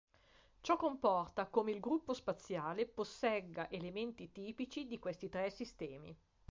[0.61, 6.17] Ciò comporta come il gruppo spaziale possegga elementi tipici di questi tre sistemi.